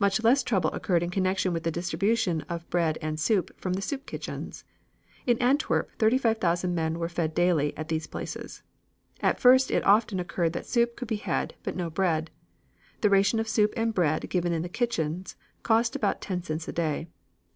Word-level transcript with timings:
Much 0.00 0.24
less 0.24 0.42
trouble 0.42 0.72
occurred 0.72 1.04
in 1.04 1.08
connection 1.08 1.52
with 1.52 1.62
the 1.62 1.70
distribution 1.70 2.40
of 2.48 2.68
bread 2.68 2.98
and 3.00 3.20
soup 3.20 3.56
from 3.60 3.74
the 3.74 3.80
soup 3.80 4.04
kitchens. 4.04 4.64
In 5.24 5.38
Antwerp 5.40 5.88
thirty 6.00 6.18
five 6.18 6.38
thousand 6.38 6.74
men 6.74 6.98
were 6.98 7.08
fed 7.08 7.32
daily 7.32 7.72
at 7.76 7.86
these 7.86 8.08
places. 8.08 8.62
At 9.20 9.38
first 9.38 9.70
it 9.70 9.84
often 9.86 10.18
occurred 10.18 10.52
that 10.54 10.66
soup 10.66 10.96
could 10.96 11.06
be 11.06 11.14
had, 11.22 11.54
but 11.62 11.76
no 11.76 11.90
bread. 11.90 12.32
The 13.02 13.10
ration 13.10 13.38
of 13.38 13.46
soup 13.48 13.72
and 13.76 13.94
bread 13.94 14.28
given 14.28 14.52
in 14.52 14.62
the 14.62 14.68
kitchens 14.68 15.36
cost 15.62 15.94
about 15.94 16.20
ten 16.20 16.42
cents 16.42 16.66
a 16.66 16.72
day. 16.72 17.06